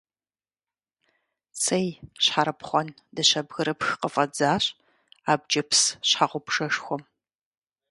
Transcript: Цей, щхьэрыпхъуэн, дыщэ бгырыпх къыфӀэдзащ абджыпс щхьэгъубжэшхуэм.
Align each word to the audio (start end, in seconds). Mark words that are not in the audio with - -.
Цей, 1.63 1.87
щхьэрыпхъуэн, 2.23 2.87
дыщэ 3.15 3.41
бгырыпх 3.47 3.89
къыфӀэдзащ 4.01 4.65
абджыпс 5.31 5.81
щхьэгъубжэшхуэм. 6.09 7.03